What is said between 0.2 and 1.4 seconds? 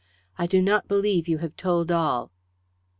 "I do not believe you